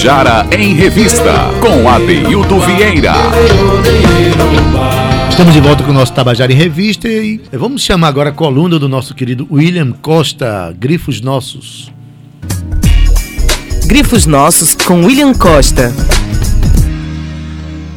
[0.00, 3.12] Tabajara em Revista, com Adeildo Vieira.
[5.28, 8.78] Estamos de volta com o nosso Tabajara em Revista e vamos chamar agora a coluna
[8.78, 11.92] do nosso querido William Costa, Grifos Nossos.
[13.84, 15.92] Grifos Nossos com William Costa.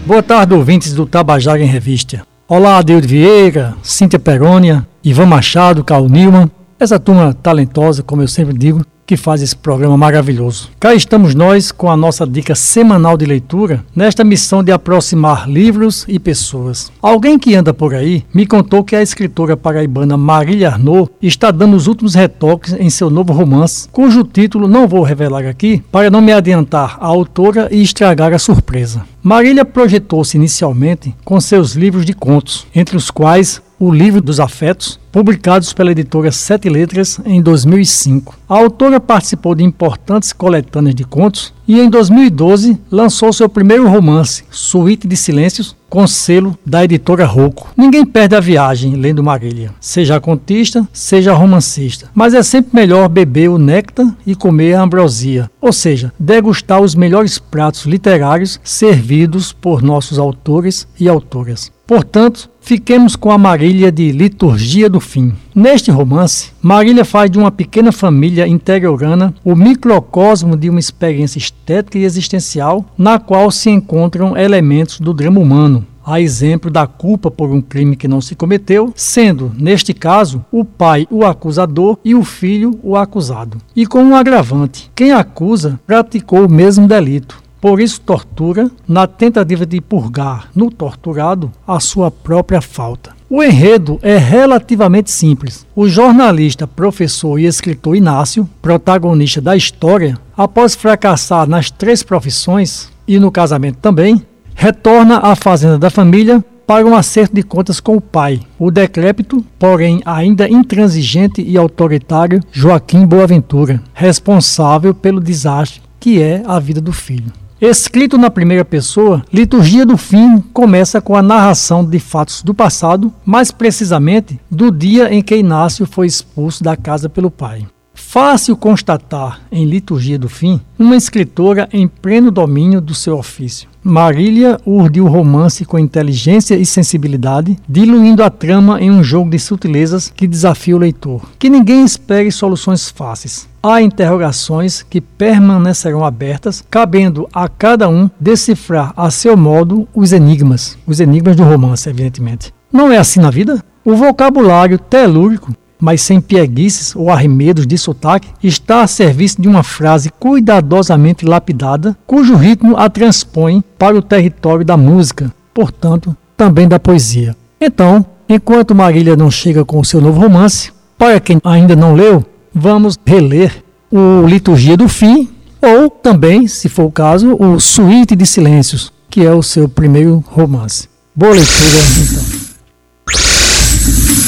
[0.06, 2.28] Boa tarde, ouvintes do Tabajara em Revista.
[2.50, 8.58] Olá, Adeildo Vieira, Cíntia Perônia, Ivan Machado, Carl Nilman, essa turma talentosa, como eu sempre
[8.58, 10.70] digo, que faz esse programa maravilhoso.
[10.80, 16.06] Cá estamos nós com a nossa dica semanal de leitura, nesta missão de aproximar livros
[16.08, 16.92] e pessoas.
[17.02, 21.76] Alguém que anda por aí me contou que a escritora paraibana Marília Arnaud está dando
[21.76, 26.22] os últimos retoques em seu novo romance, cujo título não vou revelar aqui para não
[26.22, 29.13] me adiantar a autora e estragar a surpresa.
[29.24, 35.00] Marília projetou-se inicialmente com seus livros de contos, entre os quais o Livro dos Afetos,
[35.14, 38.38] publicados pela editora Sete Letras em 2005.
[38.50, 44.44] A autora participou de importantes coletâneas de contos e em 2012 lançou seu primeiro romance,
[44.52, 47.72] Suíte de Silêncios, com selo da editora Rocco.
[47.78, 53.50] Ninguém perde a viagem lendo Marília, seja contista, seja romancista, mas é sempre melhor beber
[53.50, 59.84] o néctar e comer a ambrosia, ou seja, degustar os melhores pratos literários servidos por
[59.84, 61.72] nossos autores e autoras.
[61.86, 65.34] Portanto, fiquemos com a Marília de Liturgia do Fim.
[65.54, 71.98] Neste romance, Marília faz de uma pequena família interiorana o microcosmo de uma experiência estética
[71.98, 77.50] e existencial na qual se encontram elementos do drama humano, a exemplo da culpa por
[77.50, 82.24] um crime que não se cometeu, sendo, neste caso, o pai o acusador e o
[82.24, 83.58] filho o acusado.
[83.76, 87.43] E com um agravante: quem acusa praticou o mesmo delito.
[87.64, 93.16] Por isso, tortura, na tentativa de purgar no torturado a sua própria falta.
[93.30, 95.66] O enredo é relativamente simples.
[95.74, 103.18] O jornalista, professor e escritor Inácio, protagonista da história, após fracassar nas três profissões e
[103.18, 104.22] no casamento também,
[104.54, 109.42] retorna à fazenda da família para um acerto de contas com o pai, o decrépito,
[109.58, 116.92] porém ainda intransigente e autoritário Joaquim Boaventura, responsável pelo desastre que é a vida do
[116.92, 117.32] filho.
[117.66, 123.10] Escrito na primeira pessoa, Liturgia do Fim começa com a narração de fatos do passado,
[123.26, 127.66] mais precisamente do dia em que Inácio foi expulso da casa pelo pai.
[127.94, 133.70] Fácil constatar em Liturgia do Fim uma escritora em pleno domínio do seu ofício.
[133.82, 139.40] Marília urde o romance com inteligência e sensibilidade, diluindo a trama em um jogo de
[139.40, 141.22] sutilezas que desafia o leitor.
[141.40, 143.53] Que ninguém espere soluções fáceis.
[143.66, 150.78] Há interrogações que permanecerão abertas, cabendo a cada um decifrar a seu modo os enigmas,
[150.86, 152.54] os enigmas do romance, evidentemente.
[152.72, 153.64] Não é assim na vida?
[153.86, 155.54] O vocabulário telúrico
[155.84, 161.94] mas sem pieguices ou arremedos de sotaque, está a serviço de uma frase cuidadosamente lapidada,
[162.08, 167.36] cujo ritmo a transpõe para o território da música, portanto, também da poesia.
[167.60, 172.24] Então, enquanto Marília não chega com o seu novo romance, para quem ainda não leu,
[172.54, 175.30] vamos reler o Liturgia do Fim,
[175.62, 180.24] ou também, se for o caso, o Suíte de Silêncios, que é o seu primeiro
[180.28, 180.90] romance.
[181.16, 181.58] Boa leitura,
[182.02, 182.44] então.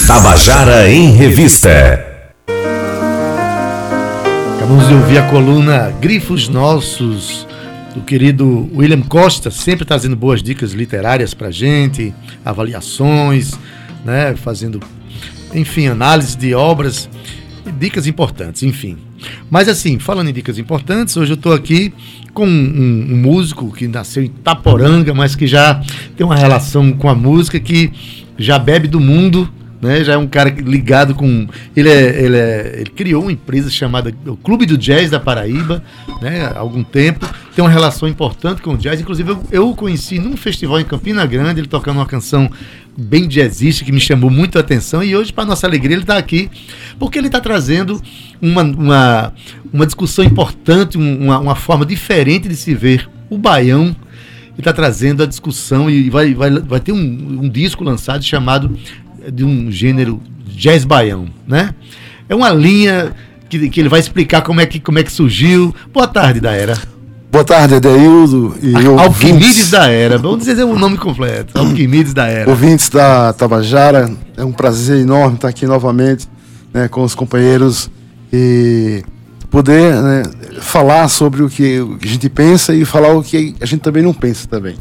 [0.08, 2.06] Tabajara em Revista.
[4.56, 7.48] Acabamos de ouvir a coluna Grifos Nossos,
[7.94, 12.14] do querido William Costa, sempre trazendo boas dicas literárias para gente,
[12.44, 13.54] avaliações,
[14.04, 14.80] né, fazendo,
[15.54, 17.10] enfim, análise de obras
[17.72, 18.98] dicas importantes, enfim.
[19.50, 21.94] Mas assim, falando em dicas importantes, hoje eu estou aqui
[22.34, 25.82] com um, um, músico que nasceu em Taporanga, mas que já
[26.16, 27.92] tem uma relação com a música que
[28.38, 29.50] já bebe do mundo
[29.86, 30.04] né?
[30.04, 31.48] Já é um cara ligado com.
[31.76, 35.84] Ele, é, ele, é, ele criou uma empresa chamada o Clube do Jazz da Paraíba,
[36.22, 36.52] né?
[36.54, 37.28] Há algum tempo.
[37.56, 39.00] Tem uma relação importante com o jazz.
[39.00, 42.50] Inclusive, eu, eu o conheci num festival em Campina Grande, ele tocando uma canção
[42.98, 45.04] bem jazzista que me chamou muito a atenção.
[45.04, 46.50] E hoje, para nossa alegria, ele está aqui
[46.98, 48.02] porque ele está trazendo
[48.42, 49.34] uma, uma,
[49.74, 53.96] uma discussão importante, uma, uma forma diferente de se ver o baião
[54.56, 58.78] ele está trazendo a discussão e vai, vai, vai ter um, um disco lançado chamado
[59.32, 61.76] de um gênero jazz baião, né?
[62.30, 63.14] É uma linha
[63.50, 65.76] que, que ele vai explicar como é que, como é que surgiu.
[65.94, 66.95] Boa tarde, da era.
[67.36, 68.56] Boa tarde, Adeildo.
[68.64, 70.18] E Alquimides da Era.
[70.18, 71.60] Vamos dizer o nome completo.
[71.60, 72.50] Alquimides da Era.
[72.50, 76.30] Ouvintes da Tabajara, é um prazer enorme estar aqui novamente
[76.74, 77.92] né, com os companheiros
[78.32, 79.04] e
[79.52, 80.24] poder né,
[80.62, 84.14] falar sobre o que a gente pensa e falar o que a gente também não
[84.14, 84.78] pensa também.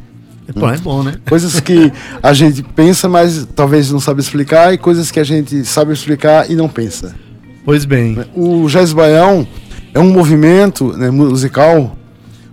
[0.54, 1.14] Bom, é bom, né?
[1.28, 1.92] Coisas que
[2.22, 6.48] a gente pensa, mas talvez não sabe explicar, e coisas que a gente sabe explicar
[6.48, 7.16] e não pensa.
[7.64, 8.16] Pois bem.
[8.32, 9.44] O jazz baião
[9.92, 11.96] é um movimento né, musical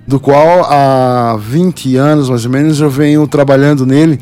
[0.07, 4.19] do qual há 20 anos mais ou menos eu venho trabalhando nele.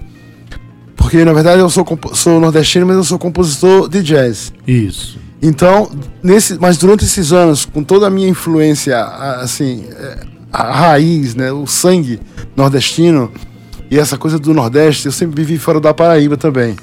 [0.95, 4.53] Porque na verdade eu sou, sou nordestino, mas eu sou compositor de jazz.
[4.67, 5.17] Isso.
[5.41, 5.89] Então,
[6.21, 9.85] nesse, mas durante esses anos, com toda a minha influência, assim,
[10.51, 12.19] a raiz, né, o sangue
[12.55, 13.31] nordestino
[13.89, 16.75] e essa coisa do Nordeste, eu sempre vivi fora da Paraíba também.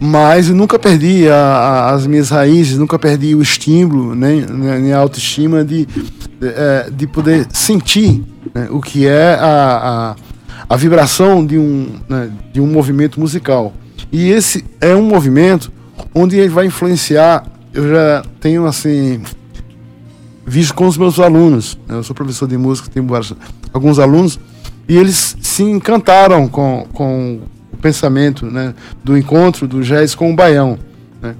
[0.00, 4.98] Mas eu nunca perdi a, a, as minhas raízes, nunca perdi o estímulo, nem, a
[4.98, 6.02] autoestima de, de,
[6.40, 8.22] é, de poder sentir
[8.54, 13.72] né, o que é a, a, a vibração de um, né, de um movimento musical.
[14.12, 15.72] E esse é um movimento
[16.14, 17.44] onde ele vai influenciar.
[17.74, 19.20] Eu já tenho assim
[20.46, 21.76] visto com os meus alunos.
[21.88, 23.06] Né, eu sou professor de música, tenho
[23.72, 24.38] alguns alunos
[24.88, 27.40] e eles se encantaram com, com
[27.80, 30.78] pensamento né, do encontro do jazz com o baião.
[31.20, 31.34] Né?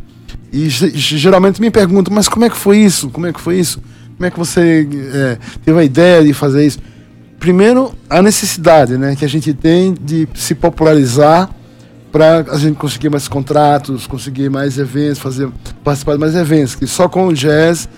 [0.53, 3.11] E geralmente me perguntam, mas como é que foi isso?
[3.11, 3.81] Como é que foi isso?
[4.17, 6.79] Como é que você é, teve a ideia de fazer isso?
[7.39, 11.51] Primeiro, a necessidade né, que a gente tem de se popularizar
[12.11, 15.49] para a gente conseguir mais contratos, conseguir mais eventos, fazer
[15.85, 17.89] participar de mais eventos, que só com o jazz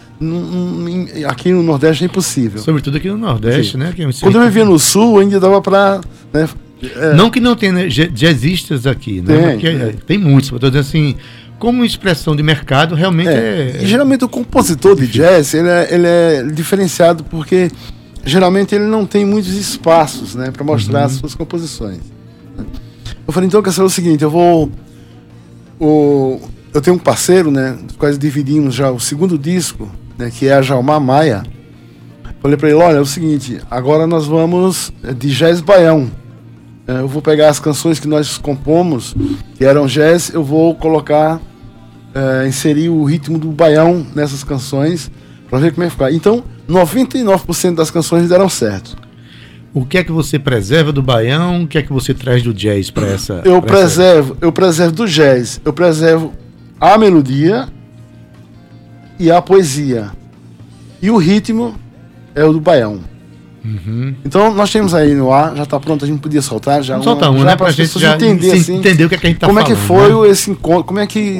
[1.26, 2.60] aqui no Nordeste é impossível.
[2.60, 3.78] Sobretudo aqui no Nordeste, Sim.
[3.78, 3.94] né?
[3.96, 6.00] É Quando eu vivia no Sul, ainda dava para
[6.32, 6.48] né,
[6.82, 7.14] é.
[7.14, 9.36] Não que não tenha né, jazzistas aqui, né?
[9.36, 9.94] Tem, Porque, é.
[10.06, 11.16] tem muitos, mas dizendo assim,
[11.58, 13.76] como expressão de mercado, realmente é.
[13.76, 13.84] é...
[13.84, 17.70] geralmente o compositor de jazz, ele é, ele é diferenciado porque
[18.24, 20.50] geralmente ele não tem muitos espaços, né?
[20.50, 21.06] Para mostrar uhum.
[21.06, 22.00] as suas composições.
[23.26, 24.70] Eu falei, então, quer saber o seguinte, eu vou...
[25.78, 26.40] O,
[26.74, 27.78] eu tenho um parceiro, né?
[27.96, 30.30] Quase dividimos já o segundo disco, né?
[30.30, 31.42] Que é a Jalmar Maia.
[32.40, 36.10] Falei para ele, olha, é o seguinte, agora nós vamos de jazz baião.
[36.90, 39.14] É, eu vou pegar as canções que nós compomos,
[39.54, 41.40] que eram jazz, eu vou colocar,
[42.12, 45.08] é, inserir o ritmo do baião nessas canções,
[45.48, 46.10] para ver como é que ficar.
[46.10, 48.96] Então, 99% das canções deram certo.
[49.72, 51.62] O que é que você preserva do baião?
[51.62, 53.40] O que é que você traz do jazz para essa?
[53.44, 54.44] Eu pra preservo, essa...
[54.44, 55.60] eu preservo do jazz.
[55.64, 56.32] Eu preservo
[56.80, 57.68] a melodia
[59.16, 60.10] e a poesia.
[61.00, 61.76] E o ritmo
[62.34, 63.09] é o do baião.
[63.64, 64.14] Uhum.
[64.24, 66.98] Então nós temos aí no ar, já está pronto, a gente podia soltar já.
[66.98, 67.56] Um, né?
[67.56, 69.58] Para a gente já entender, assim, entender o que, é que a gente está Como
[69.58, 70.30] falando, é que foi né?
[70.30, 70.84] esse encontro?
[70.84, 71.38] Como é que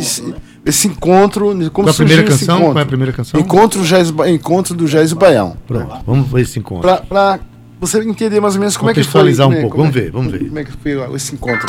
[0.64, 1.46] esse, encontro?
[1.46, 2.60] Como Qual a primeira canção?
[2.60, 3.40] Qual é a primeira canção?
[3.40, 5.56] Encontro, jazz, encontro do Jazz Baião.
[5.66, 6.88] Pronto, vamos ver esse encontro.
[7.08, 7.40] Para
[7.80, 9.32] você entender mais ou menos como é que foi.
[9.32, 9.60] um né?
[9.62, 10.46] pouco, vamos é, ver, vamos ver.
[10.46, 11.66] Como é que foi esse encontro?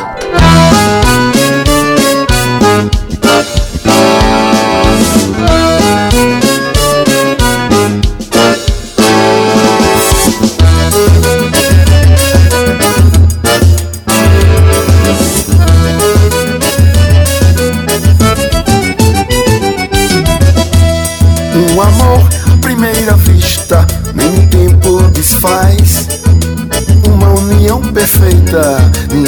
[3.81, 5.57] perfeita,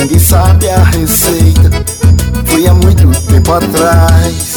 [0.04, 1.70] ninguém sabe a receita.
[2.46, 4.56] Foi há muito tempo atrás.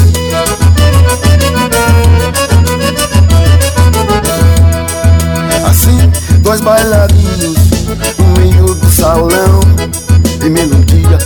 [5.65, 6.13] Assim,
[6.43, 7.57] dois bailarinos
[8.19, 9.61] no meio do salão,
[10.45, 11.19] em melodia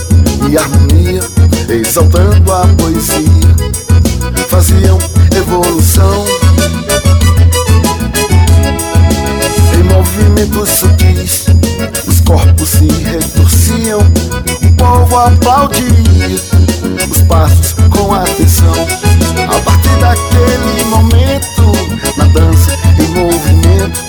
[0.49, 1.21] e harmonia,
[1.69, 3.55] exaltando a poesia,
[4.49, 4.99] faziam
[5.35, 6.25] evolução.
[9.73, 11.40] Em movimentos sutis
[15.11, 16.35] o povo aplaudia
[17.09, 18.73] os passos com atenção.
[19.53, 23.99] A partir daquele momento, na dança e movimento,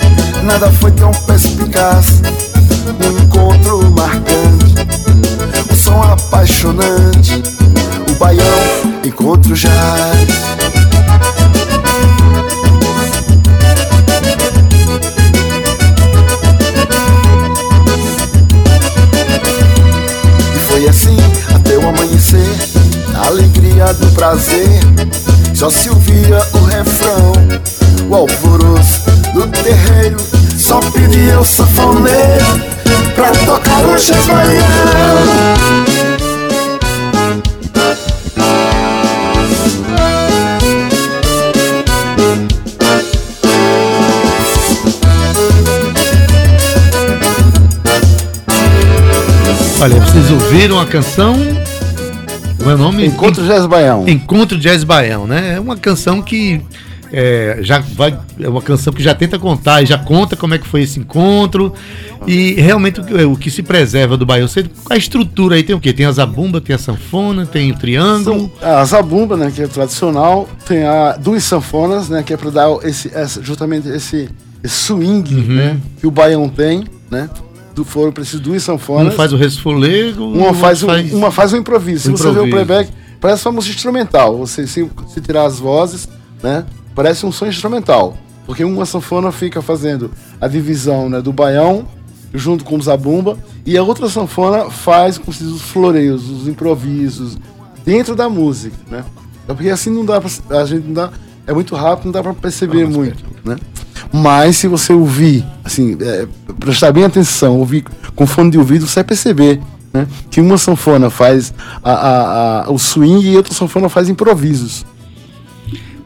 [0.43, 2.21] nada foi tão perspicaz.
[3.03, 4.75] Um encontro marcante,
[5.69, 7.43] um som apaixonante,
[8.09, 10.02] o baião encontro jazz.
[49.79, 51.35] Olha, vocês ouviram a canção
[52.57, 53.05] como é o nome?
[53.05, 54.07] Encontro Jazz Baião.
[54.07, 55.55] Encontro Jazz Baião, né?
[55.55, 56.61] É uma canção que
[57.13, 60.57] é, já vai é uma canção que já tenta contar e já conta como é
[60.57, 61.71] que foi esse encontro
[62.25, 64.47] e realmente o, o que se preserva do baião
[64.89, 68.51] a estrutura aí tem o quê tem a zabumba tem a sanfona tem o triângulo
[68.59, 72.49] São, a zabumba né que é tradicional tem a duas sanfonas né que é para
[72.49, 74.27] dar esse essa, justamente esse
[74.63, 75.55] esse swing, Uhum.
[75.55, 75.77] né?
[75.99, 77.29] Que o baião tem, né?
[77.75, 79.13] Do foram preciso duas Um sanfonas.
[79.13, 82.03] faz o resfolego, o uma faz, um, uma faz um improviso.
[82.03, 82.89] Se você vê o playback,
[83.19, 84.37] parece uma música instrumental.
[84.37, 86.07] Você se, se tirar as vozes,
[86.41, 86.63] né?
[86.95, 88.17] Parece um som instrumental.
[88.45, 91.85] Porque uma sanfona fica fazendo a divisão né, do baião
[92.33, 97.37] junto com o zabumba e a outra sanfona faz com os floreios, os improvisos
[97.85, 99.03] dentro da música, né?
[99.47, 101.09] É porque assim não dá pra, a gente não dá
[101.45, 103.55] é muito rápido, não dá para perceber mas muito, né?
[104.11, 106.27] Mas se você ouvir, assim, é,
[106.59, 107.83] prestar bem atenção, ouvir
[108.15, 109.61] com fone de ouvido, você vai perceber
[109.93, 114.85] né, que uma sanfona faz a, a- a- o swing e outra sanfona faz improvisos.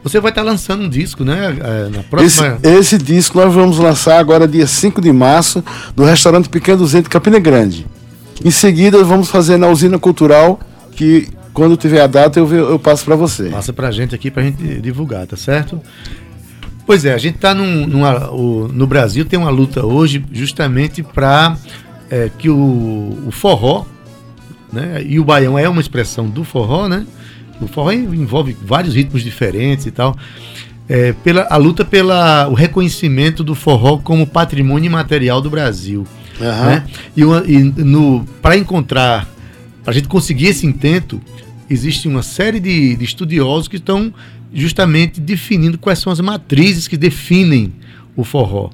[0.08, 1.56] Você vai estar lançando um disco, né?
[1.60, 2.60] é, Na Esse, próxima.
[2.64, 5.64] esse disco nós vamos lançar agora, dia 5 de março,
[5.96, 7.86] no restaurante Pequeno 200 Campina Grande.
[8.44, 10.60] Em seguida, vamos fazer na usina cultural,
[10.92, 13.50] que quando tiver a data eu, eu passo para você.
[13.50, 15.82] Passa pra gente aqui pra gente divulgar, tá certo?
[16.86, 21.58] Pois é, a gente tá o- no Brasil tem uma luta hoje justamente para
[22.38, 23.84] que o, o forró,
[24.72, 25.04] né?
[25.06, 27.06] E o baião é uma expressão do forró, né?
[27.62, 30.16] O forró envolve vários ritmos diferentes e tal.
[30.90, 36.08] É, pela, a luta pelo reconhecimento do forró como patrimônio imaterial do Brasil.
[36.40, 36.66] Aham.
[36.66, 36.86] né?
[37.16, 37.74] E, e
[38.42, 39.28] para encontrar,
[39.84, 41.20] para a gente conseguir esse intento,
[41.70, 44.14] existe uma série de, de estudiosos que estão
[44.54, 47.74] justamente definindo quais são as matrizes que definem
[48.18, 48.70] o forró.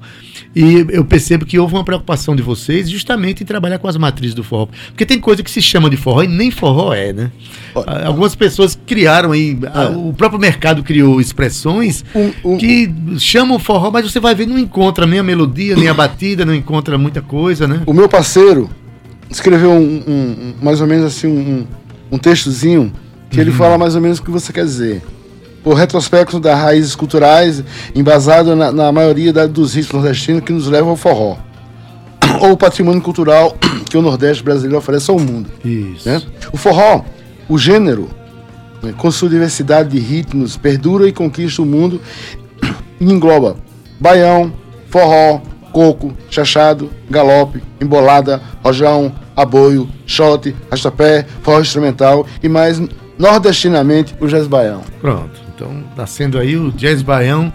[0.56, 4.34] E eu percebo que houve uma preocupação de vocês justamente em trabalhar com as matrizes
[4.34, 4.68] do forró.
[4.88, 7.30] Porque tem coisa que se chama de forró e nem forró é, né?
[7.86, 13.58] Ah, Algumas pessoas criaram aí, ah, o próprio mercado criou expressões Um- um- que chamam
[13.58, 16.96] forró, mas você vai ver, não encontra nem a melodia, nem a batida, não encontra
[16.96, 17.82] muita coisa, né?
[17.86, 18.70] O meu parceiro
[19.30, 21.66] escreveu um, um- mais ou menos assim um,
[22.10, 22.90] um textozinho
[23.30, 25.02] que ele fala mais ou menos o que você quer dizer.
[25.64, 30.66] O retrospecto das raízes culturais, embasado na, na maioria da- dos ritmos nordestinos que nos
[30.68, 31.36] levam ao forró.
[32.40, 33.56] Ou o patrimônio cultural
[33.88, 35.48] que o Nordeste brasileiro oferece ao mundo.
[35.64, 36.08] Isso.
[36.08, 36.20] né?
[36.52, 37.02] O forró,
[37.48, 38.10] o gênero,
[38.82, 42.00] né, com sua diversidade de ritmos, perdura e conquista o mundo
[43.00, 43.56] e engloba
[43.98, 44.52] baião,
[44.90, 45.40] forró,
[45.72, 52.80] coco, chachado, galope, embolada, rojão, aboio, shot, rastapé, forró instrumental e mais
[53.18, 54.82] nordestinamente o jazz baião.
[55.00, 55.43] Pronto.
[55.54, 57.52] Então, nascendo aí o jazz baião,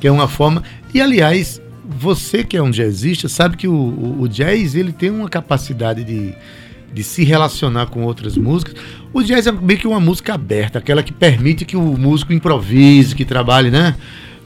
[0.00, 0.62] que é uma forma.
[0.94, 5.10] E aliás, você que é um jazzista, sabe que o, o- o jazz ele tem
[5.10, 6.34] uma capacidade de,
[6.92, 8.74] de se relacionar com outras músicas.
[9.12, 13.14] O jazz é meio que uma música aberta, aquela que permite que o músico improvise,
[13.14, 13.94] que trabalhe, né?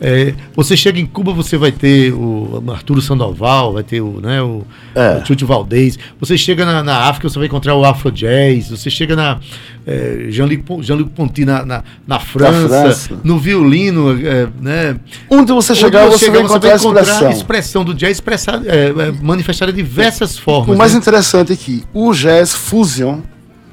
[0.00, 4.42] É, você chega em Cuba, você vai ter o Arturo Sandoval, vai ter o, né,
[4.42, 4.62] o,
[4.94, 5.18] É.
[5.22, 5.98] o Chucho Valdez.
[6.20, 8.70] Você chega na, na África, você vai encontrar o Afro Jazz.
[8.70, 9.38] Você chega na
[9.86, 13.20] é, Jean-Luc Jean-Luc Ponty na, na, na França, França.
[13.24, 14.96] no violino, é, né?
[15.30, 17.28] Onde você chegar, Onde você, chegar, vai encontrar a expressão.
[17.28, 20.74] a expressão do jazz expressada, é, é, manifestada de diversas formas.
[20.74, 20.98] O mais né?
[20.98, 23.20] interessante é que o jazz fusion,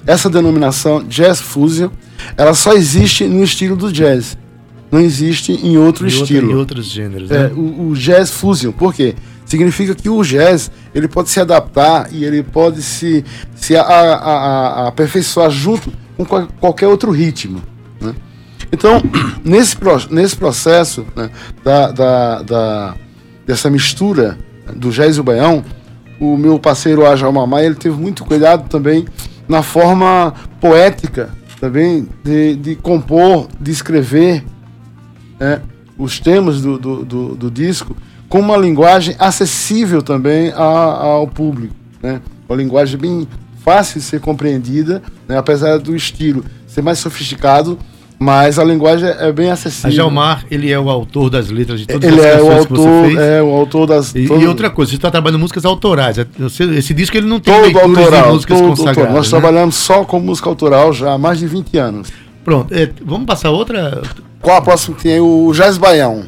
[0.05, 1.89] essa denominação jazz fusion,
[2.37, 4.37] ela só existe no estilo do jazz.
[4.93, 6.51] Não existe em outro outra- estilo.
[6.51, 7.31] em outros gêneros.
[7.31, 7.53] É, né?
[7.55, 9.15] o, o jazz fusion, por quê?
[9.45, 14.15] Significa que o jazz ele pode se adaptar e ele pode se, se a, a-
[14.83, 17.61] a- aperfeiçoar junto com qual- qualquer outro ritmo.
[17.99, 18.13] né?
[18.71, 19.01] Então,
[19.43, 19.75] nesse,
[20.11, 21.29] nesse processo né,
[21.63, 22.95] da, da- da-
[23.47, 24.37] dessa mistura
[24.75, 25.63] do jazz e o baião,
[26.19, 29.05] o meu parceiro Ajal Mamai, ele teve muito cuidado também
[29.47, 34.43] na forma poética também de, de compor, de escrever
[35.39, 35.61] né,
[35.97, 37.95] os temas do, do, do- do disco
[38.29, 40.57] com uma linguagem acessível também a-
[41.03, 41.75] ao público.
[42.01, 42.19] Né?
[42.49, 43.27] Uma linguagem bem
[43.63, 47.77] fácil de ser compreendida, né, apesar do estilo ser mais sofisticado,
[48.19, 49.91] mas a linguagem é bem A acessível.
[49.91, 52.71] Jalmar, ele é o autor das letras de todas Ele as é o canções que
[52.73, 53.19] você autor, fez.
[53.19, 54.15] é o autor das.
[54.15, 56.17] E, todo- e outra coisa, você está trabalhando músicas autorais.
[56.17, 56.25] É,
[56.77, 58.97] Esse disco ele não tem todo leituras de autoral, músicas todo consagradas.
[58.97, 59.15] autoral.
[59.17, 59.39] Nós né?
[59.39, 62.07] trabalhamos só com música autoral já há mais de 20 anos.
[62.45, 64.01] Pronto, é, vamos passar outra.
[64.43, 65.19] Qual a próxima que tem?
[65.19, 66.25] O Jazz Baião.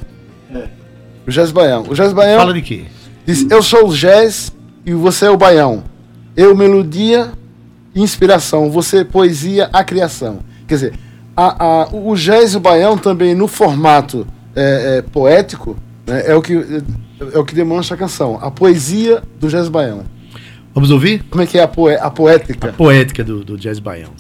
[1.28, 1.84] O Jazz Baião.
[1.90, 2.86] O Jazz Baião Fala de quê?
[3.26, 4.52] diz: Eu sou o jazz
[4.86, 5.84] e você é o baião.
[6.36, 7.32] Eu, melodia
[7.96, 8.70] inspiração.
[8.72, 10.40] Você, poesia, a criação.
[10.68, 10.94] Quer dizer,
[11.36, 15.76] a- a- o jazz e o baião também no formato é, é, poético
[16.08, 16.54] né, é, o que,
[17.34, 18.40] é o que demonstra a canção.
[18.42, 20.04] A poesia do jazz baião.
[20.74, 21.24] Vamos ouvir?
[21.30, 22.72] Como é que é a, poe- a poética?
[22.74, 24.12] Poética do, do jazz baião.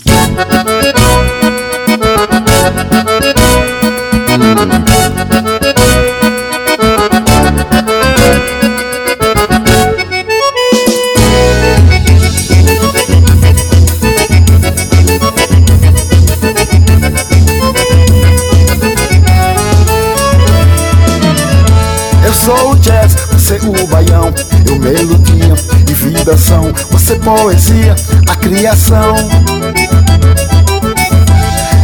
[3.08, 3.15] Eu
[23.60, 24.34] você o baião.
[24.68, 25.54] Eu melodia
[25.88, 27.96] e vibração, você poesia,
[28.28, 29.16] a criação.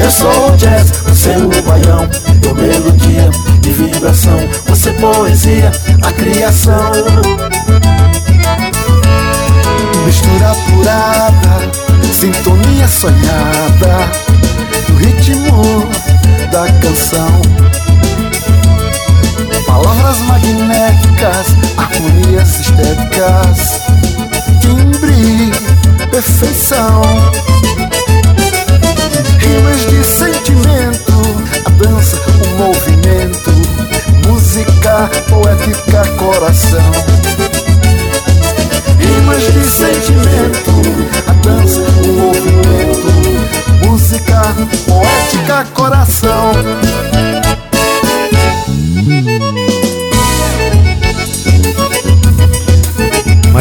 [0.01, 2.09] Eu sou o jazz, você o baião.
[2.43, 3.29] Eu melodia
[3.65, 5.71] e vibração, você poesia,
[6.03, 6.91] a criação.
[10.05, 11.71] Mistura apurada,
[12.11, 14.11] sintonia sonhada,
[14.89, 15.87] o ritmo
[16.51, 17.70] da canção.
[19.71, 21.47] Palavras magnéticas,
[21.77, 23.81] harmonias estéticas,
[24.59, 25.49] timbre,
[26.11, 27.01] perfeição.
[29.39, 31.13] Rimas de sentimento,
[31.65, 33.51] a dança, o movimento,
[34.27, 37.50] música, poética, coração.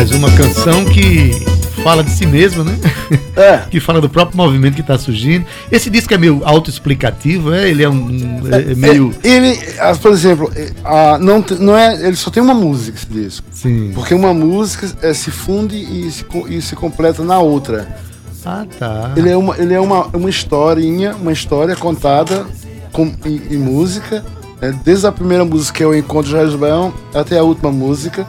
[0.00, 1.30] Mais uma canção que
[1.84, 2.74] fala de si mesma, né?
[3.36, 3.58] É.
[3.68, 5.44] que fala do próprio movimento que está surgindo.
[5.70, 7.68] Esse disco é meio autoexplicativo, é?
[7.68, 8.40] Ele é um.
[8.50, 9.14] É, é meio.
[9.22, 12.96] É, ele, ah, por exemplo, é, ah, não, não é, ele só tem uma música
[12.96, 13.46] esse disco.
[13.52, 13.92] Sim.
[13.94, 17.86] Porque uma música é, se funde e se, e se completa na outra.
[18.42, 19.12] Ah, tá.
[19.14, 22.46] Ele é uma, ele é uma, uma historinha, uma história contada
[22.90, 24.24] com, em, em música.
[24.62, 24.74] né?
[24.82, 28.26] desde a primeira música, que é o Encontro de Jair Baião, até a última música.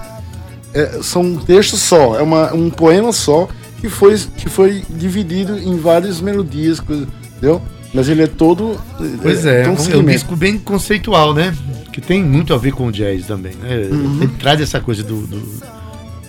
[0.73, 3.47] É, são um texto só, é uma, um poema só,
[3.79, 7.61] que foi, que foi dividido em várias melodias, coisa- entendeu?
[7.93, 8.79] Mas ele é todo.
[9.21, 10.11] Pois é, é um um, segmento.
[10.11, 11.53] disco bem conceitual, né?
[11.91, 13.89] Que tem muito a ver com o jazz também, né?
[13.91, 14.19] Uhum.
[14.21, 15.61] Ele traz essa coisa do, do-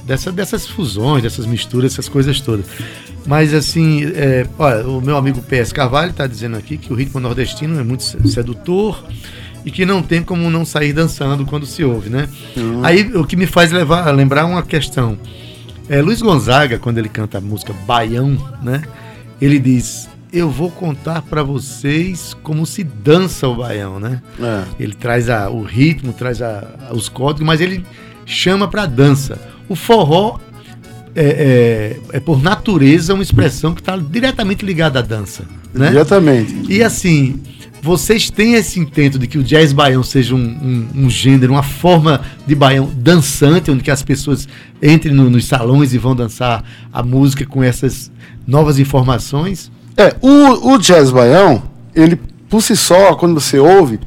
[0.04, 2.66] dessa, dessas fusões, dessas misturas, essas coisas todas.
[3.24, 7.20] Mas assim, é, olha, o meu amigo PS Carvalho está dizendo aqui que o ritmo
[7.20, 9.04] nordestino é muito sedutor
[9.64, 12.28] e que não tem como não sair dançando quando se ouve, né?
[12.82, 15.16] Aí o que me faz levar, lembrar uma questão.
[15.88, 18.82] É, Luiz Gonzaga, quando ele canta a música Baião, né?
[19.40, 24.22] Ele diz: Eu vou contar para vocês como se dança o baião, né?
[24.40, 24.62] É.
[24.80, 27.84] Ele traz a- o ritmo, traz a- a- os códigos, mas ele
[28.24, 29.38] chama para dança.
[29.68, 30.38] O forró
[31.14, 35.88] é, é- é, por natureza uma expressão que está diretamente ligada à dança, né?
[35.90, 36.54] Diretamente.
[36.72, 37.38] E assim,
[37.82, 41.62] vocês têm esse intento de que o jazz baião seja um, um- um gênero, uma
[41.64, 44.48] forma de baião dançante, onde que as pessoas
[44.80, 48.10] entrem no- nos salões e vão dançar a música com essas
[48.46, 49.70] novas informações?
[49.96, 51.62] É, o, o jazz baião,
[51.94, 52.18] ele
[52.48, 53.98] por si só, quando você ouve,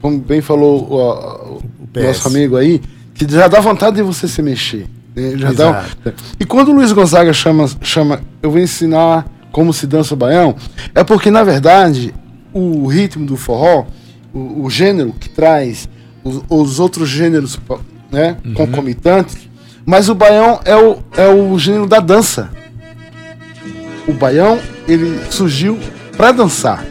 [0.00, 2.82] como bem falou o, o- o nosso amigo aí,
[3.14, 4.86] que já dá vontade de você se mexer.
[5.16, 5.32] né?
[5.36, 6.14] Já dá- Exato.
[6.38, 10.54] e quando o Luiz Gonzaga chama, chama Eu vou ensinar como se dança o baião,
[10.94, 12.14] é porque, na verdade,
[12.52, 13.86] o ritmo do forró,
[14.32, 15.88] o, o gênero que traz
[16.22, 17.58] os, os outros gêneros
[18.10, 19.36] né, concomitantes,
[19.84, 22.50] mas o baião é o, é o gênero da dança
[24.06, 25.78] o baião ele surgiu
[26.16, 26.84] para dançar.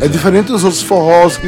[0.00, 1.38] É diferente dos outros forrós,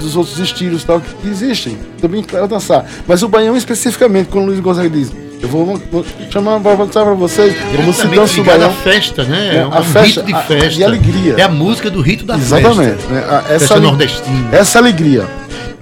[0.00, 2.84] dos outros estilos tal, que existem também para dançar.
[3.06, 5.12] Mas o baião especificamente, quando o Luiz Gonzaga diz,
[5.44, 8.72] eu vou, vou chamar para mostrar para vocês como se dança o baião.
[8.72, 9.50] festa, né?
[9.52, 10.80] É, É, um a festa, rito de a- festa.
[10.80, 11.34] e alegria.
[11.38, 12.96] É a música do rito da Exatamente.
[13.02, 13.12] festa.
[13.12, 13.24] né?
[13.28, 14.48] A- Festa Essa, nordestina.
[14.52, 15.24] essa alegria.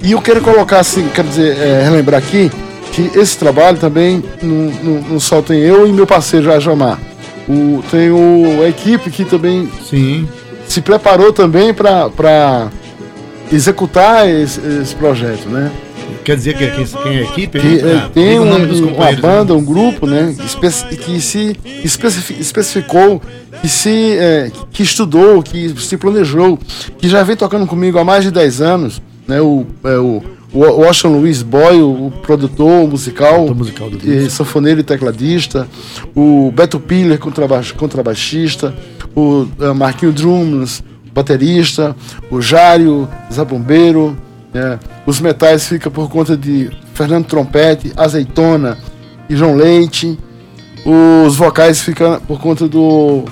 [0.03, 2.51] E eu quero colocar assim, quero dizer, é, relembrar aqui,
[2.93, 6.99] que esse trabalho também não, não, não só tem eu e meu parceiro Jajamar.
[7.49, 10.29] O, tem o, a equipe que também Sim.
[10.67, 12.69] se preparou também para
[13.51, 15.71] executar esse, esse projeto, né?
[16.25, 17.59] Quer dizer que quem, quem é a equipe?
[17.61, 18.59] Que, eh, Ah, tem o um- uma
[18.91, 20.35] companheiros, banda, um grupo, né,
[21.05, 23.21] que se especifi- especificou,
[23.61, 26.59] que se eh, que estudou, que se planejou,
[26.99, 29.41] que já vem tocando comigo há mais de 10 anos, né?
[29.41, 30.23] O, é, o,
[30.53, 35.67] o Washington Luiz Boy, o, o produtor musical, Produtor musical e sanfoneiro e tecladista,
[36.15, 38.75] o Beto Piller, contraba contrabaixista,
[39.15, 40.83] o eh, Marquinho Drumans,
[41.15, 41.95] baterista,
[42.31, 44.17] o Jário, Zabombeiro,
[44.53, 44.79] né?
[45.07, 48.77] os metais ficam por conta de Fernando Trompete, Azeitona
[49.29, 50.19] e João Leite,
[50.85, 53.25] os vocais ficam por conta do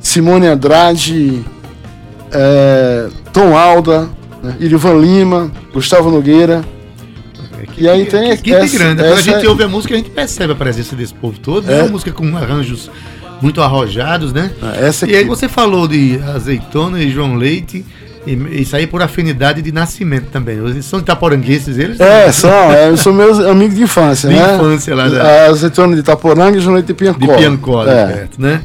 [0.00, 1.44] Simone Andrade,
[2.30, 4.08] eh, Tom Alda,
[4.42, 4.56] né?
[4.60, 6.64] Irivan Lima, Gustavo Nogueira.
[7.62, 9.02] Equipe- E aí tem equipe essa- grande.
[9.02, 11.68] Quando a gente ouve a música, a gente percebe a presença desse povo todo.
[11.70, 11.82] É, É.
[11.82, 12.90] uma música com arranjos
[13.42, 14.50] muito arrojados, né?
[14.80, 17.84] Essa E aí você falou de Azeitona e João Leite.
[18.34, 20.58] E isso aí por afinidade de nascimento também.
[20.58, 21.98] Eles são itaporangueses, eles?
[22.00, 24.54] É, são, é, são meus amigos de infância, De né?
[24.56, 27.18] infância lá da- A azeitona de Itaporanga e Leite de Piancó.
[27.26, 28.06] De Piancó, é.
[28.06, 28.62] perto, né?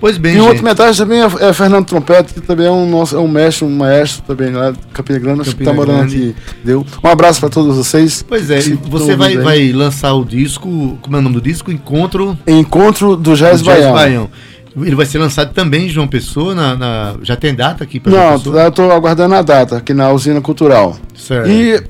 [0.00, 0.48] Pois bem, E gente.
[0.48, 3.66] outro metade também é, é Fernando Trompete, que também é um, nosso, é um mestre,
[3.66, 6.34] um maestro também lá de Campina Grande, que tá morando aqui.
[6.64, 6.86] Deu.
[7.04, 8.24] Um abraço para todos vocês.
[8.26, 11.70] Pois é, você vai, vai lançar o disco, como é o nome do disco?
[11.70, 13.94] Encontro Encontro do Jazz, do Jazz Baiano.
[13.94, 14.30] Baião.
[14.76, 18.12] Ele vai ser lançado também em João Pessoa, na, na- já tem data aqui para
[18.12, 20.96] João Não, eu estou aguardando a data aqui na usina cultural.
[21.14, 21.48] Certo.
[21.50, 21.82] E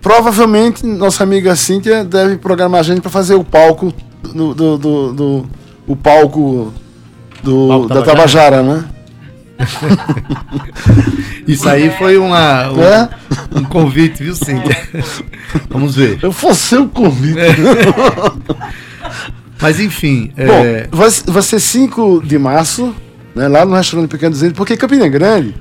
[0.00, 5.12] provavelmente nossa amiga Cíntia deve programar a gente para fazer o palco do, do, do-
[5.12, 5.50] do-
[5.86, 6.72] o palco
[7.42, 8.58] do, Palco da Tabajara.
[8.58, 8.84] Tabajara, né?
[11.46, 13.08] Isso aí foi uma, um, É?
[13.56, 14.76] um convite, viu, Cíntia?
[15.68, 16.18] Vamos ver.
[16.22, 17.38] Eu fosse o convite.
[19.60, 20.46] Mas enfim, é,
[20.90, 22.94] Bom, vai, vai ser 5 de março,
[23.34, 25.54] né, lá no restaurante Pequeno Dizendo, porque Campina Grande,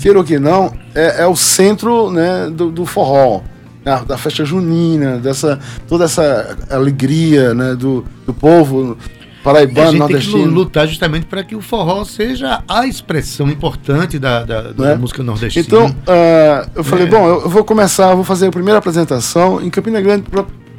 [0.00, 3.42] queira ou que não, é, é o centro né, do, do forró,
[3.84, 8.96] da, da festa junina, dessa, toda essa alegria né, do, do povo
[9.40, 10.50] a paraibano, gente tem que nordestino.
[10.52, 14.94] lutar justamente para que o forró seja a expressão importante da, da, da Né?
[14.96, 15.64] música nordestina.
[15.66, 17.08] Então, ah, eu falei, É.
[17.08, 20.24] bom, eu, vou começar, vou fazer a primeira apresentação em Campina Grande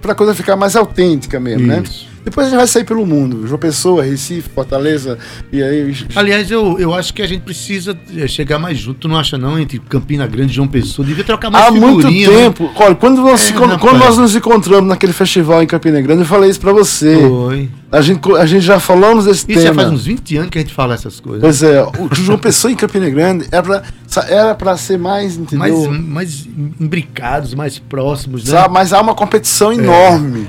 [0.02, 1.82] para a coisa ficar mais autêntica mesmo, né?
[2.30, 2.39] Isso.
[2.39, 5.18] Depois a gente vai sair pelo mundo, João Pessoa, Recife, Fortaleza,
[5.52, 5.96] e aí...
[6.15, 9.38] Aliás, eu, eu acho que a gente precisa eh, chegar mais junto, tu não acha
[9.38, 9.60] não?
[9.60, 12.26] Entre Campina Grande e João Pessoa, devia trocar mais Há muito né?
[12.26, 12.70] tempo.
[12.76, 16.26] Olha, quando, nós, É, quando, quando nós nos encontramos naquele festival em Campina Grande, eu
[16.28, 17.18] falei isso pra você.
[17.28, 17.70] Foi.
[17.92, 19.82] A gente, a gente já falamos desse Isso já tema.
[19.82, 21.42] faz uns 20 anos que a gente fala essas coisas.
[21.42, 25.36] Pois é, o João Pessoa em Campina Grande era pra, sa- era pra ser mais,
[25.38, 25.58] entendeu?
[25.89, 26.48] mais, mais
[26.80, 28.68] imbricados, mais próximos, né?
[28.70, 30.48] Mas há uma competição enorme.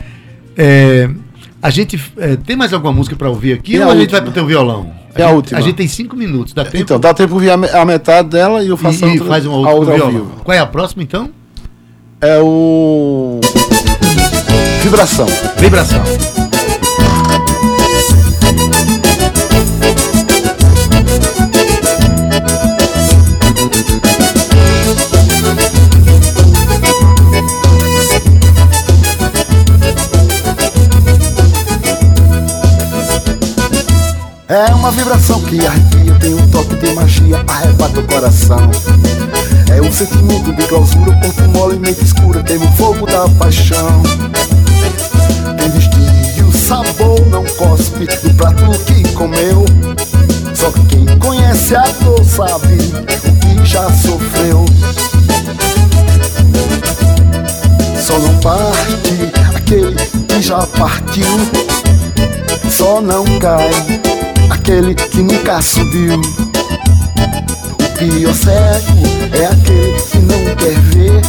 [0.56, 1.08] É,
[1.62, 4.10] a gente é, tem mais alguma música para ouvir aqui Tem ou a a gente
[4.10, 4.90] vai pro teu violão?
[5.14, 5.58] É a gente, última.
[5.58, 6.76] A gente tem cinco minutos, dá tempo?
[6.78, 9.08] Então, dá tempo de ouvir a, me- a metade dela e eu faço e, a
[9.08, 10.26] e outra, faz uma a outra, outra com ao violão.
[10.28, 10.40] vivo.
[10.44, 11.30] Qual é a próxima então?
[12.20, 13.40] É o.
[14.82, 15.26] Vibração.
[15.58, 16.39] Vibração.
[34.90, 38.70] Uma vibração que arrepia, tem um toque de magia, arrebata o coração.
[39.72, 44.02] É um sentimento de clausura, corpo mole, mente escura, tem o fogo da paixão.
[45.58, 49.64] Quem distingue o sabor não cospe do prato que comeu.
[50.54, 54.64] Só quem conhece a dor sabe o que já sofreu.
[57.96, 59.94] Só não parte aquele
[60.26, 61.89] que já partiu.
[62.80, 63.70] Só não cai
[64.48, 66.18] aquele que nunca subiu.
[66.18, 71.20] O pior cego é aquele que não quer ver.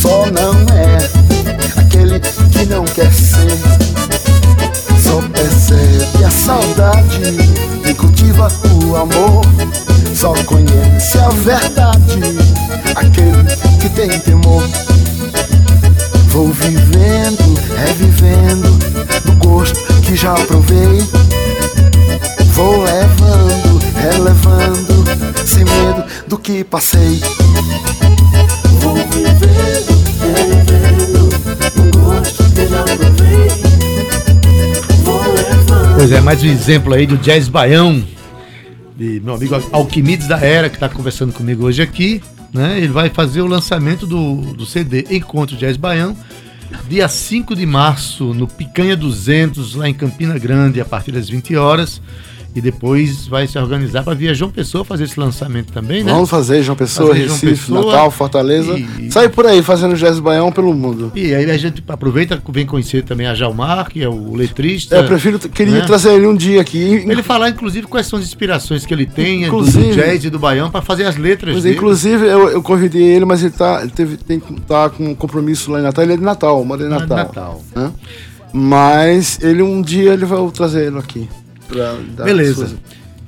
[0.00, 1.10] Só não é
[1.76, 3.50] aquele que não quer ser.
[5.02, 7.36] Só percebe a saudade
[7.84, 8.46] e cultiva
[8.84, 9.44] o amor.
[10.14, 12.20] Só conhece a verdade
[12.94, 14.62] aquele que tem temor.
[16.28, 18.75] Vou vivendo, revivendo
[20.16, 20.98] já provei.
[22.52, 25.04] Vou levando, relevando,
[25.44, 27.20] sem medo do que passei.
[28.80, 29.96] Vou vivendo.
[35.98, 38.02] Pois é, mais um exemplo aí do jazz baião,
[38.96, 42.22] de meu amigo Alquimides da Era, que está conversando comigo hoje aqui.
[42.52, 42.78] Né?
[42.78, 46.16] Ele vai fazer o lançamento do, do CD Encontro Jazz Baião,
[46.88, 51.56] dia 5 de março, no Picanha 200, lá em Campina Grande, a partir das 20
[51.56, 52.00] horas.
[52.56, 56.10] E depois vai se organizar para vir a João Pessoa fazer esse lançamento também, né?
[56.10, 58.72] Vamos fazer João Pessoa, Fazer João Recife, Pessoa Natal, Fortaleza.
[58.78, 61.12] e- Sai por aí fazendo jazz baião pelo mundo.
[61.14, 64.96] E aí a gente aproveita, vem conhecer também a Jalmar, que é o letrista.
[64.96, 65.84] É, eu prefiro, queria né?
[65.86, 66.78] trazer ele um dia aqui.
[67.06, 70.30] Ele falar, inclusive, quais são as inspirações que ele tem do- Inclusive- do jazz e
[70.30, 71.76] do baião para fazer as letras Mas, dele.
[71.76, 75.70] inclusive, eu, eu convidei ele, mas ele tá, ele teve, tem, tá com um compromisso
[75.70, 76.02] lá em Natal.
[76.04, 77.16] Ele é de Natal, mora em Ah, de Natal.
[77.18, 77.62] Natal.
[77.74, 77.92] né?
[78.52, 81.28] Mas ele um dia ele vai trazer ele aqui.
[81.66, 82.78] Pra dar Beleza.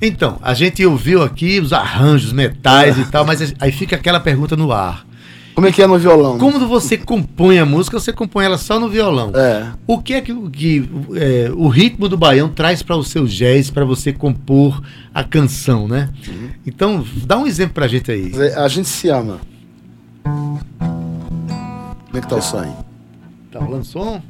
[0.01, 4.55] Então, a gente ouviu aqui os arranjos, metais e tal, mas aí fica aquela pergunta
[4.55, 5.05] no ar.
[5.53, 6.37] Como é que é no violão?
[6.37, 9.33] Como você compõe a música, você compõe ela só no violão.
[9.35, 9.73] É.
[9.85, 13.69] O que é que, que, é, o ritmo do baião traz para o seu jazz,
[13.69, 14.81] para você compor
[15.13, 16.09] a canção, né?
[16.25, 16.49] Uhum.
[16.65, 18.31] Então, dá um exemplo pra gente aí.
[18.55, 19.41] A gente se ama.
[20.23, 22.85] Como é que tá o som?
[23.51, 24.21] Tá rolando som?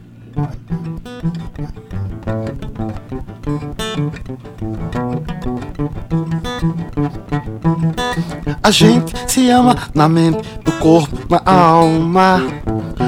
[8.61, 12.41] A gente se ama na mente, no corpo, na alma,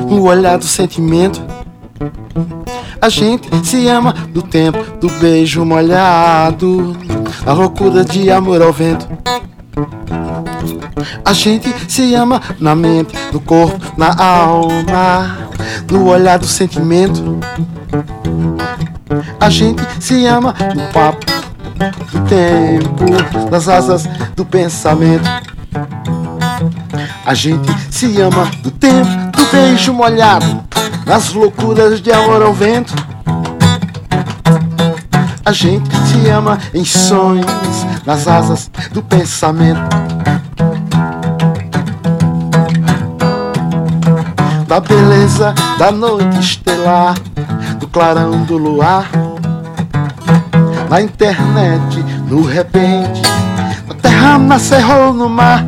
[0.10, 1.42] no olhar do sentimento.
[3.02, 6.96] A gente se ama do tempo do beijo molhado,
[7.46, 9.08] a loucura de amor ao vento.
[11.26, 15.50] A gente se ama na mente, no corpo, na alma,
[15.90, 17.40] no olhar do sentimento.
[19.40, 21.31] A gente se ama no papo
[22.28, 25.28] tempo, nas asas do pensamento.
[27.26, 30.64] A gente se ama do tempo do beijo molhado,
[31.06, 32.94] nas loucuras de amor ao vento.
[35.44, 37.46] A gente se ama em sonhos,
[38.06, 39.82] nas asas do pensamento.
[44.68, 47.16] Da beleza da noite estelar,
[47.80, 49.10] do clarão do luar.
[50.92, 53.22] Na internet, no repente,
[53.88, 55.64] na terra nascer ou no mar,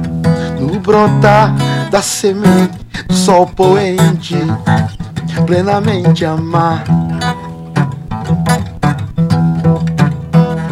[0.60, 1.56] no brotar
[1.90, 4.36] da semente, do sol poente,
[5.46, 6.84] plenamente amar.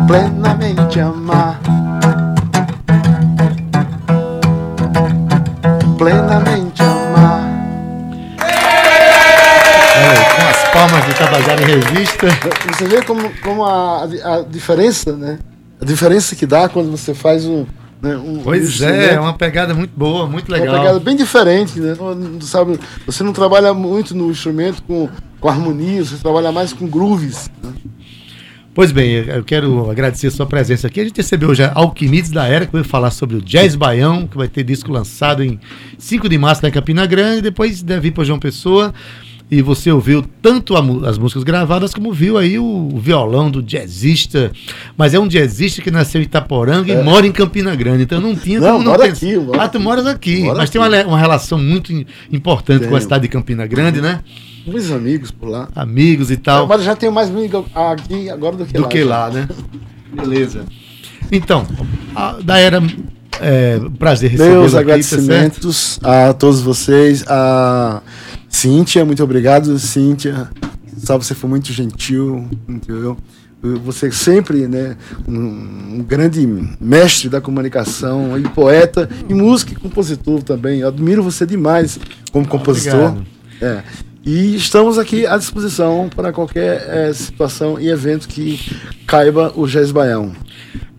[0.06, 1.58] Plenamente amar.
[5.98, 6.71] Plenamente
[10.92, 12.28] com as palmas do Tabajara em Revista.
[12.74, 15.40] Você vê como, como a, a diferença, né?
[15.80, 17.66] A diferença que dá quando você faz um.
[18.02, 20.80] Né, um Pois instrumento, é, é uma pegada muito boa, muito uma legal.
[20.80, 21.96] pegada bem diferente, né?
[22.42, 25.08] Sabe, você não trabalha muito no instrumento com,
[25.40, 27.50] com harmonia, você trabalha mais com grooves.
[27.62, 27.72] né?
[28.74, 31.02] Pois bem, eu quero agradecer a sua presença aqui.
[31.02, 34.38] A gente recebeu já Alquimides da Era, que vai falar sobre o Jazz Baião, que
[34.38, 35.60] vai ter disco lançado em
[35.98, 38.94] 5 de março em Campina Grande, depois deve ir para João Pessoa.
[39.54, 44.50] E você ouviu tanto a as músicas gravadas, como viu aí o, violão do jazzista.
[44.98, 48.34] Mas é um jazzista que nasceu em Itaporanga e mora em Campina Grande, então não
[48.34, 48.62] tinha É.
[48.62, 49.26] Não, como não mora pensar.
[49.26, 50.44] aqui, mora ah, tu moras aqui.
[50.44, 53.02] Mora mas tem uma, uma relação muito im- importante com a Tenho.
[53.02, 54.22] cidade de Campina Grande, né?
[54.66, 55.68] Muitos amigos por lá.
[55.76, 56.66] Amigos e tal.
[56.66, 58.88] Mas já tenho mais amigos aqui agora do que do lá.
[58.88, 59.50] que lá, né?
[60.14, 60.66] Beleza.
[61.30, 61.68] Então,
[62.16, 62.82] a, da era.
[63.44, 67.26] É, prazer receber Meus aqui, tá agradecimentos a todos vocês.
[67.28, 68.02] A
[68.52, 70.50] Cíntia, muito obrigado, Cíntia.
[70.98, 73.18] Sabe, você foi muito gentil, entendeu?
[73.86, 76.46] Você sempre, né, um, um grande
[76.80, 80.82] mestre da comunicação, e poeta, e músico e compositor também.
[80.82, 82.00] Eu admiro você demais
[82.32, 83.18] como compositor.
[83.62, 83.84] É.
[84.24, 88.60] E estamos aqui à disposição para qualquer eh, situação e evento que
[89.08, 90.34] caiba o Jazz Baião.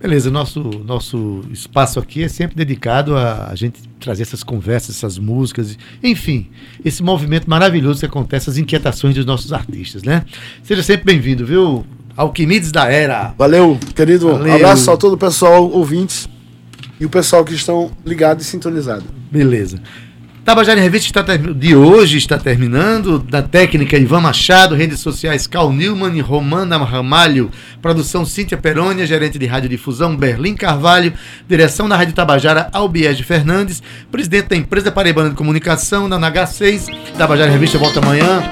[0.01, 5.19] Beleza, nosso, nosso espaço aqui é sempre dedicado a, a gente trazer essas conversas, essas
[5.19, 6.49] músicas, enfim,
[6.85, 10.25] esse movimento maravilhoso que acontece, as inquietações dos nossos artistas, né?
[10.63, 11.87] Seja sempre bem-vindo, viu?
[12.17, 13.35] Alquimides da Era.
[13.39, 14.33] Valeu, querido.
[14.33, 14.55] Valeu.
[14.55, 16.29] Abraço a todo o pessoal, ouvintes
[17.01, 19.05] e o pessoal que estão ligados e sintonizados.
[19.31, 19.81] Beleza.
[20.45, 23.21] Tabajara em Revista está de hoje está terminando.
[23.21, 27.49] Da técnica Ivan Machado, redes sociais Cal Newman e Romana Ramalho,
[27.81, 31.13] produção Cíntia Perônia, gerente de radiodifusão Berlim Carvalho,
[31.49, 36.89] direção da Rádio Tabajara Albiege Fernandes, presidente da empresa Paraibana de Comunicação, da NH6.
[37.17, 38.43] Tabajara em Revista volta amanhã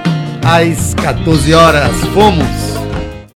[0.44, 1.96] às 14 horas.
[2.14, 2.69] Fomos!